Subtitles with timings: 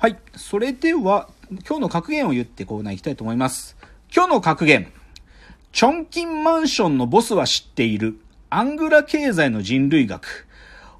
[0.00, 0.16] はい。
[0.34, 3.76] それでは、今日の格言を言ってコーナー行きたいと思います。
[4.10, 4.90] 今日の格言。
[5.72, 8.18] チョンキンマンションのボスは知っている。
[8.48, 10.48] アングラ経済の人類学。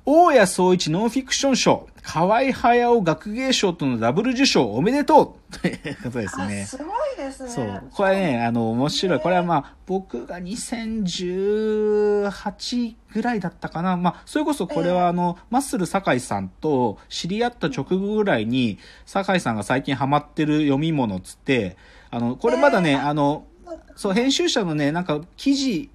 [0.05, 1.89] 大谷総一ノンフィクション賞。
[2.03, 6.63] 河合駿学芸賞とのダブル受賞おめでとうということですね。
[6.63, 7.51] あすごいですね。
[7.51, 7.83] そう。
[7.93, 9.21] これね、あの、面白い。
[9.21, 13.97] これはまあ、僕が2018ぐらいだったかな。
[13.97, 21.77] まあ、それこそこれはあの、マッスル酒井さんと知り合った直後ぐらいに、酒井さんが最近ハマってる読み物っつって、
[22.11, 23.45] あの、これまだね、えーあの、
[23.97, 25.91] そう、編集者のね、なんか記事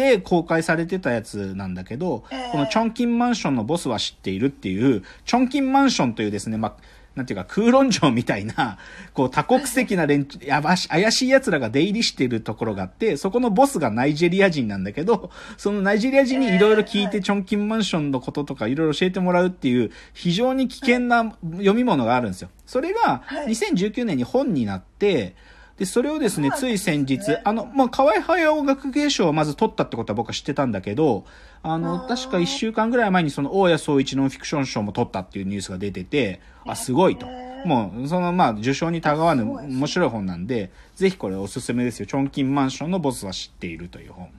[0.00, 2.52] で公開されてたやつなんだけど、えー。
[2.52, 6.74] このチョンキンマンションのボスは知っているっていう、チョンキンマンションというですね、まあ、
[7.14, 8.78] なんていうか空論城みたいな、
[9.12, 22.48] こう多国籍な連中、やばし、怪しい奴らが出入りしているところがあって、そこのボスがナイジェリア人なんだけど、そのナイジェリア人にいろいろ聞いて、チョンキンマンションのこととかいろいろ教えてもらうっていう、非常に危険な読み物があるんですよ。
[22.64, 23.48] それがはい。
[23.48, 25.34] 2019年に本になって、
[25.80, 31.24] で、それをですね、つい先日、あの、まあ、河合駿学芸賞をまず取ったってことは僕は知ってたんだけど、
[31.62, 37.26] あの、確か1週間ぐらい前にその大谷総一ノンフィクション賞も取ったっていうニュースが出てて、あ、すごいと。
[37.64, 42.04] もう、その、まあ、受賞にたがわぬ面白い本なんで、ぜひこれおすすめですよ。
[42.04, 44.26] チョンキンマンションのボスは知っているという本。
[44.26, 44.30] っ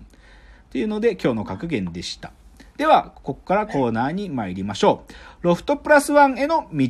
[0.70, 2.34] ていうので、今日の格言でした。
[2.78, 5.14] では、ここからコーナーに参りましょう。
[5.42, 6.88] ロフトプラスワンへの道。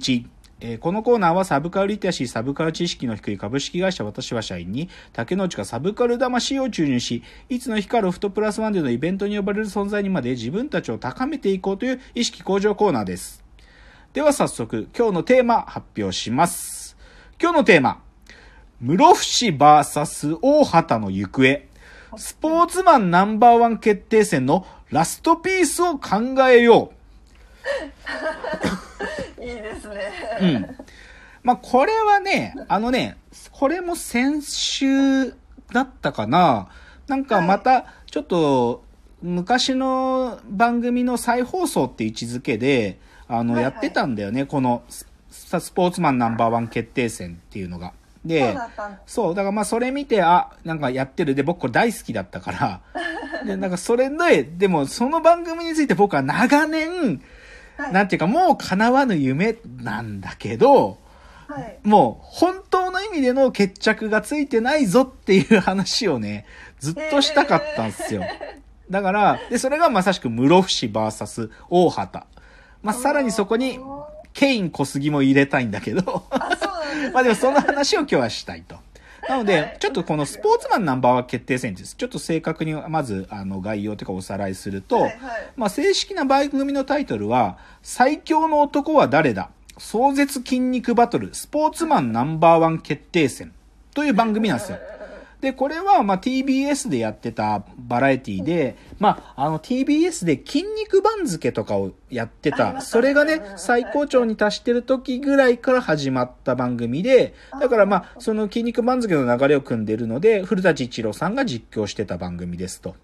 [0.64, 13.44] えーこのコーナーはサブカルリテラシー、サブカル知識の低い株式会社私は社員に、竹之内がサブカル魂を注入し、いつの日かロフトプラスワンでのイベントに呼ばれる存在にまで自分たちを高めていこうという意識向上コーナーです。
[14.14, 16.96] では早速、今日のテーマ発表します。
[17.42, 18.04] 今日のテーマ、
[18.82, 21.68] 室伏 VS 大畑の行方。
[22.18, 27.01] スポーツマンナンバーワン決定戦のラストピースを考えよう
[29.42, 30.12] いいですね。
[30.42, 30.46] う。
[30.46, 30.78] うん。
[31.44, 33.18] まあ、これはね、あのね、
[33.52, 35.32] これも先週
[35.72, 36.70] だったかな。
[37.08, 38.84] なんかまた、ちょっと、
[39.22, 44.46] 昔の番組の再放送って位置づけで、あの、はいはいやってたんだよね。
[44.46, 47.88] このス、スポーツマンナンバーワン決定戦っていうのが。
[47.88, 48.58] そうで、
[49.08, 51.34] そう、だからまあそれ見て、あ、なんかやってる。
[51.34, 52.82] で、僕これ大好きだったから。
[53.46, 57.22] で、なんかそれで、でもその番組について僕は長年、
[57.78, 60.98] はいなんていうかもう叶わぬ夢なんだけど、
[61.48, 61.80] はい。
[61.84, 66.46] もう本当の意味での決着がついてないぞっていう話をね、
[66.80, 68.24] ずっとしたかったんですよ。
[68.90, 72.26] だから、で、それがまさしく室伏 VS 大畑。
[72.82, 73.80] まあ、さらにそこに、
[74.34, 76.26] ケイン小杉も入れたいんだけど。
[77.14, 78.78] まあでもその話を今日はしたいと。
[79.30, 81.96] なので、ちょっとこのスポーツマンナンバーワン決定戦です。
[81.96, 85.14] ちょっと正確にまずあの概要というかおさらいすると、はいはい
[85.56, 89.50] まあ正式な番組のタイトルは、最強の男は誰だ？
[89.78, 93.54] 壮絶筋肉バトルスポーツマンナンバーワン決定戦
[93.94, 94.78] という番組なんですよ。
[95.42, 112.96] で、これは、まあ、TBS でやってたバラエティで、まあ、あの、TBS で筋肉番付とかをやってた、それがね最高潮に達してる時ぐらいから始まった番組で、だからまあ、その筋肉番付の流れを組んでるので、古舘一郎さんが実況してた番組ですと。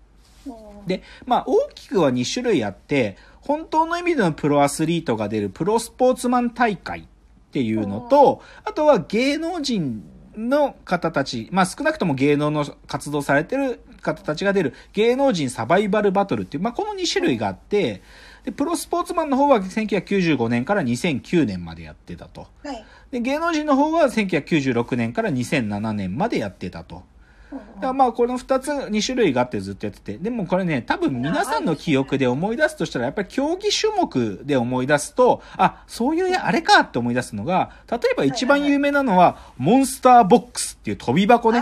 [0.85, 7.03] で、まあ、大きくは2種類あって、本当の意味でのプロアスリートが出るプロスポーツマン大会っ
[7.51, 10.03] ていうのと、あとは芸能人
[10.37, 18.01] の方たち、まあ少なくとも芸能の活動されてる方たちが出る芸能人サバイバルバトルっていう、まあこの2種類があって、
[18.45, 22.47] で、プロスポーツマンの方は1995年から2009年までやってたと。
[22.63, 22.85] はい。
[23.11, 27.03] で、芸能人の方は1996年から2007年までやってたと。
[27.51, 30.17] うんだからまあこの2つ、2種類があってずっとやってて。
[30.17, 41.59] でもこれね、多分皆さんの記憶で思い出すとしたら、やっぱり競技種目で思い出すと、あ、そういうやあれかって思い出すのが、例えば一番有名なのは、モンスターボックスっていう飛び箱ね。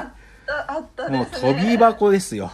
[0.48, 1.26] ああったもう。
[1.26, 2.52] 飛び箱ですよ。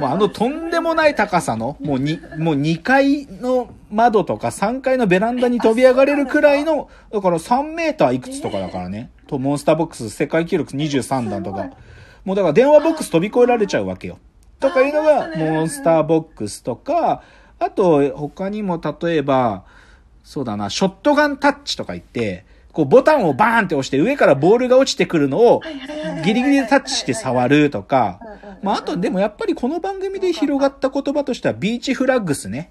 [0.00, 9.10] もうあのとんでもない高さの、もうに、もう2階の窓とか3階のベランダに飛び上がれるくらいの、だから3メーターいくつとかだからね。
[9.26, 11.70] と、モンスターボックス世界記録23段とか。
[12.28, 14.18] もうだから電話ボックス飛び越えられちゃうわけよ。
[14.60, 17.22] とかいうのがモンスターボックスとか、
[17.58, 19.64] あと他にも例えば、
[20.24, 25.62] そうだな、ショットガンタッチとか言って、こうボタンをバーンって押して上からボールが落ちてくるのを
[26.22, 28.20] ギリギリでタッチして触るとか、
[28.62, 32.70] まああとでもやっぱりこの番組で広がった言葉としてはビーチフラッグスね。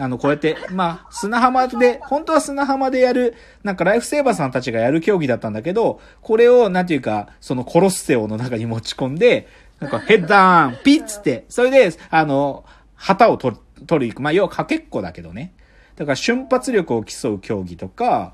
[0.00, 9.46] あの、こうやって、まあ、砂浜で、本当は砂浜でやる、なんかライフセーバーさんたちがやる競技だったんだけど、これを、なんていうか、そのコロッセオの中に持ち込んで、
[9.78, 12.64] なんかヘッダーン、ピッつって、それで、あの、
[12.94, 14.22] 旗を取る、取り行く。
[14.22, 15.52] まあ、要はかけっこだけどね。
[15.96, 18.32] だから瞬発力を競う競技とか、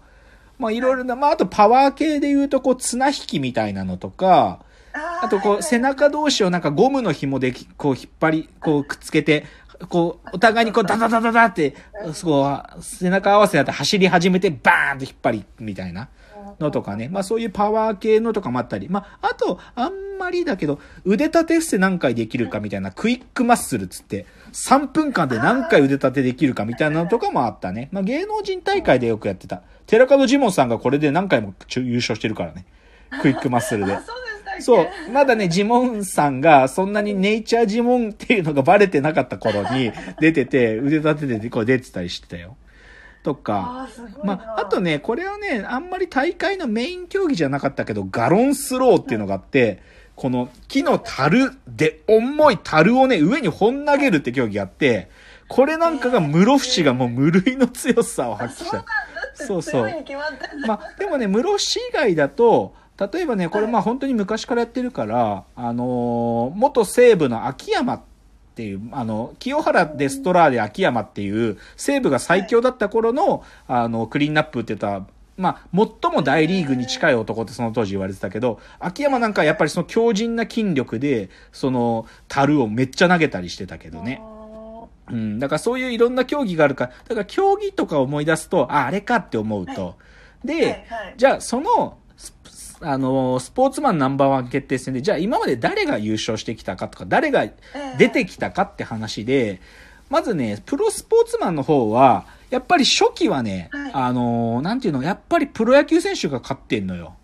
[0.59, 4.61] まあいろいろな、まああとパワー系で言うとこう綱引きみたいなのとか、
[4.93, 9.45] ああとこう背中同士をなんかゴムの紐でこう引っ張り、こうくっつけて、
[9.89, 11.75] こうお互いにこうダダダダダって、
[12.13, 16.09] そう背中合わせになって走り始めてバーンと引っ張りみたいな
[16.59, 17.09] のとかね。
[17.09, 18.89] まあそういうパワー系のとかもあったり。
[18.89, 27.89] まああとあんまりだけど腕立て伏せ何回できるかみたいなクイックマッスルつって3分間で何回腕立てできるかみたいなのとかもあったね。
[27.93, 29.63] まあ芸能人大会でよくやってた。
[29.87, 32.65] 寺門ジモンさんがこれで何回も優勝してるからね。
[33.23, 33.99] クイックマッスルで。
[34.61, 34.89] そう。
[35.13, 42.57] まだね、ジモンさんが、そんなにネイチャージモンっていうのがバレてなかった頃に 出てて、腕立ててこう出てたりしてたよ。
[43.23, 43.89] とか。
[43.89, 49.83] あまあ、あとね、これはね、あんまり大会のメイン競技じゃなかったけど、ガロンスローっていうのがあって、
[50.15, 55.11] この木の樽で、重い樽をね、上に本投げるって競技があって、
[55.49, 58.85] これなんかが室伏がもう無類の強さをあ発揮した
[59.35, 59.91] そうそう
[60.67, 68.01] まあ、でもね、室伏以外だと、例えばね、これまあ本当に昔からやってるから、あのー元西武の秋山っ
[68.55, 75.07] ていう、あの、清原デストラーデ秋山っていう、西武が最強だった頃の、あの、クリーンナップって言ったら、
[75.37, 84.23] まあ、最も大リーグに近い男ってその当時言われてたけど、秋山なんかはやっぱりその強靭な筋力で、その、樽をめっちゃ投げたりしてたけどね。
[85.11, 89.97] うん、だからそういういろんな競技があるから、だから競技とか思い出すと、あ、あれかって思うと。
[90.45, 90.87] で、
[91.19, 92.06] じゃあその、ス
[92.81, 97.47] あの、スポーツマンナンバーワン決定戦で、じゃあ今まで誰が優勝してきたかとか、誰が
[97.99, 99.61] 出てきたかって話で、
[100.09, 103.91] まずね、プロスポーツマンの方は、やっぱり初期はね、はい。
[103.93, 107.17] あの、なんていうの、やっぱりプロ野球選手が勝ってんのよ。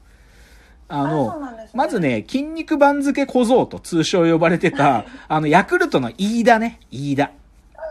[0.88, 1.70] あの、あね。
[1.74, 7.30] まずね、筋肉番付小僧と通称呼ばれてた、あの、ヤクルトの飯田ね、飯田。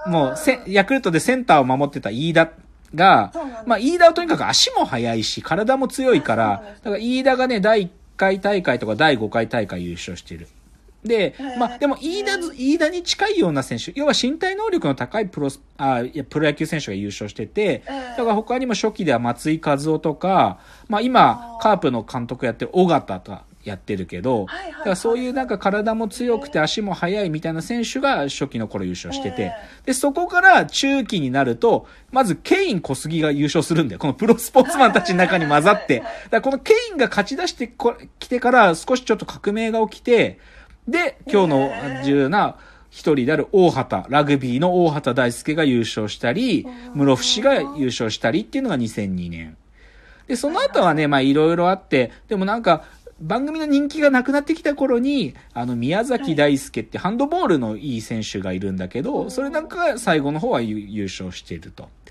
[0.06, 2.52] もうせ、ヤクルトでセンターを守ってた飯田
[2.94, 3.32] が
[3.66, 10.48] まあ、飯田はとにかく足も速いし、体も強いからだから飯田がね、第1回大会とか第5回大会優勝してる。
[11.04, 17.92] でまあ、でも飯田ず、飯田に近いような選手、要は身体能力の高いプロス、あ、いや、プロ野球選手が優勝してて、ええ。
[18.12, 20.60] だから他にも初期では松井和夫とか、
[20.90, 29.54] まあ今カープの監督やってる尾形とかやってるけど、だからそういうなんか体も強くて足も速いみたいな選手が初期の頃優勝してて、え
[29.88, 34.00] で、そこから中期になると、まずケイン小杉が優勝するんだよ。
[34.00, 36.00] このプロスポーツマンたちの中に混ざって。
[36.00, 40.40] だからこのケインが勝ち出してこ来てから少しちょっと革命が起きて、
[40.88, 41.72] で、今日の
[42.04, 42.58] 重要な
[42.90, 49.58] 一人である大畑、ラグビーの大畑大輔が優勝したり、室伏が優勝したりっていうのが2002年。
[50.28, 52.84] で、その後はね、まあいろいろあって、でもなんか、
[53.22, 61.84] 番組の人気がなくなってきた頃に、あの、宮崎大輔ってハンドボールのいい選手がいるんだけど、それなんかが最後の方は優優勝していると。
[61.84, 62.02] うん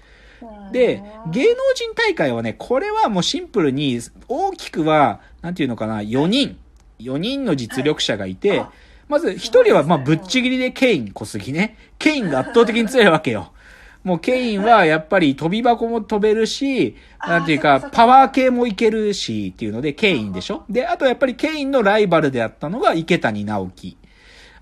[0.72, 6.56] で、芸能人大会はね、これはもうシンプルに、大きくは、なんていうのかな、4人、
[6.98, 8.64] 4人の実力者がいて、
[9.08, 11.76] まず1人はまあぶっちぎりでケイン小杉ね。
[11.98, 13.52] ケインが圧倒的に強いわけよ。
[14.02, 20.64] もうケインはやっぱり飛び箱も飛べるし、あなんていうかパワー系もいけるしっていうのでケインでしょ？
[20.70, 23.96] で、あとやっぱりケインのライバルであったのが池谷直樹。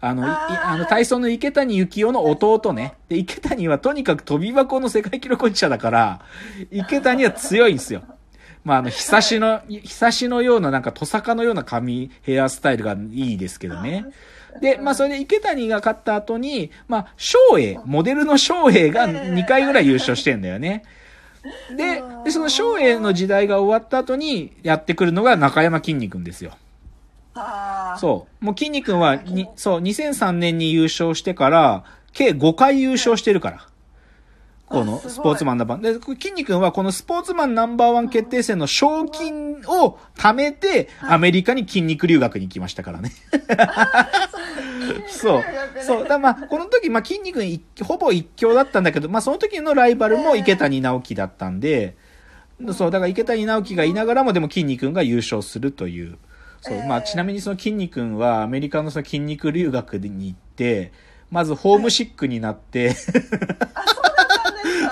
[0.00, 2.94] あの、いあーあの、体操の池谷幸雄の弟ね。
[3.08, 6.20] で、池谷はとにかく飛び箱の世界記録保持者だから、
[6.70, 8.02] 池谷は強いんですよ。
[8.64, 14.04] まあ、あの、ひさしの、ひさしのような、なんか、トサカのような髪、ヘアスタイルがいいですけどね。
[14.60, 20.84] で、まあ、それで池谷が勝った後に、まあ、翔英、モデルの翔英が2回ぐらい優勝してんだよね。
[21.76, 26.56] で、でその翔英の時代が終わった後にやってくるのが中山きんに君ですよ。
[27.98, 28.44] そう。
[28.44, 33.68] もう、筋肉はに、そう、2003年に優勝してから、計5回優勝してるから。
[34.66, 35.98] このスポーツマンナンバーワン。
[36.00, 43.12] で、筋肉はこのスポーツマンナンバーワン決定戦の賞金を貯めて、アメリカに筋肉留学に行きましたからね。
[45.08, 45.44] そう。
[45.82, 46.08] そう。
[46.08, 51.96] だまあ、この時、まあ、筋肉にほぼ一強だったんだけど、まあ、その時のライバルも池谷直樹だったんで、
[52.72, 56.18] そう、だから池谷直樹がいながらも、でも筋肉が優勝するという。
[56.60, 60.92] そう、まあ、ちなみにその筋肉はアメリカのその筋肉留学に行って、
[61.30, 62.96] まずホームシックになって、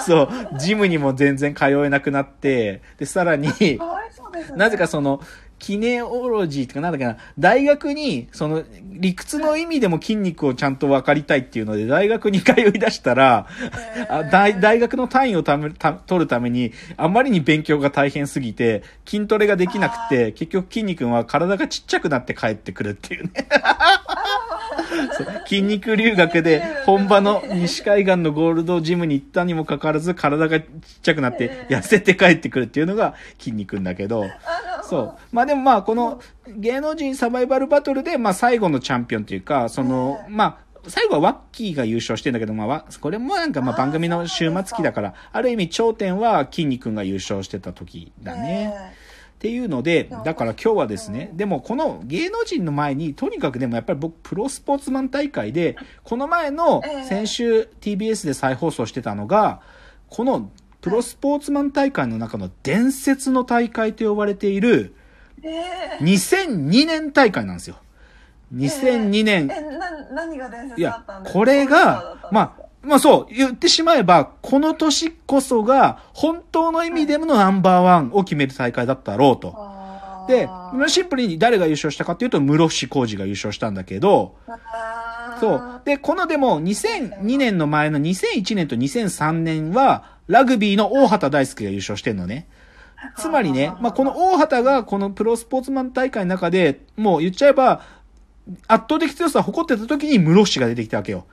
[0.04, 3.48] そう、ジムにも全然通えなくなって、で、さらに、
[4.36, 4.56] ね。
[4.56, 5.20] なぜかその、
[5.58, 13.46] キネオロジーとかなんだっけな、大学に、その、理屈の意味でも筋肉をちゃんと分かりたいっていうので、大学に通い出したら、
[14.10, 23.30] あ大大学の単位をためた取るために、あまりに勉強が大変すぎて、筋トレができなくて、結局筋肉は体がちっちゃくなって帰ってくるっていうね。
[25.16, 30.66] そう筋肉留学で本場の西海岸のゴールドジムに行ったにもかかわらず体がちっ
[31.02, 34.26] ちゃくなって痩せて帰ってくるっていうのが筋肉んだけど、
[34.82, 35.14] そう。
[35.32, 48.72] まあでもまあこの芸能人サバイバルバトルでまあ最後のチャンピオンというか、その、まあ最後はワッキーが優勝してんだけど、まあわ、これもなんかまあ番組の終末期だから、ある意味頂点は筋肉が優勝してた時だね。
[49.46, 59.60] っていうので、だから今日はですね、でもこの芸能人の前に、とにかくでもやっぱり僕、プロスポーツマン大会で、この前の先週 TBS で再放送してたのが、
[60.08, 60.50] この
[60.80, 64.96] プロスポーツマン大会の中の伝説の大会と呼ばれている、
[66.00, 67.76] 2002年大会なんですよ。
[68.52, 69.48] 2002年。
[69.50, 71.38] え、な、何が伝いや説だったん、ですか？
[71.38, 79.54] これが、まあ、まあそう、言ってしまえば、この年こそが、本当の意味でのナンバーワンを決める大会だったろうと。
[80.28, 80.48] で、
[80.88, 84.36] シンプルに誰が優勝したかっていうと、室伏浩二が優勝したんだけど、
[85.40, 85.82] そう。
[85.84, 92.46] で、このでも、2002年の前の2001年と2003年は、ラグビーの大畑大輔が優勝してんのね。
[93.16, 97.82] つまりね、まあ、この大畑がこのプロスポーツマン大会の中で、もう言っちゃえば、
[98.68, 101.26] 圧倒的強さを誇ってた時に室伏が出てきたわけよ。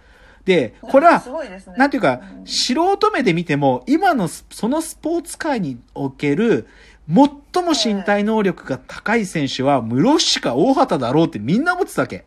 [0.45, 6.67] で、これはねなんていうか、素人目で見ても、今のスそのスポーツ界における、
[7.07, 12.25] 最も身体能力が高い選手は、室伏か大畑だろうってみんな思ってたわけ。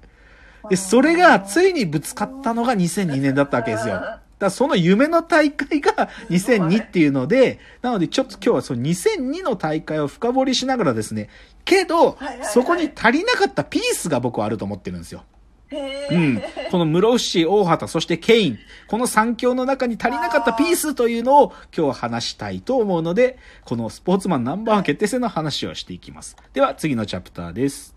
[0.68, 4.02] で、それがついにぶつかったのが2002年だったわけですよ。
[4.38, 11.28] だその夢の大会が 2002っていうので、なのでちょっと今日はその2002の大会を深掘りしながらですね、
[11.64, 15.24] けどそこに足りなかったピースが僕はあると思ってるんですよ。
[15.70, 16.42] うん。
[16.70, 18.58] この室伏、大畑、そしてケイン。
[18.86, 26.36] この三強の中に足りなかったピースというのを今日話したいと思うので、このスポーツマンナンバー決定戦の話をしていきます。
[26.52, 27.95] では次のチャプターです。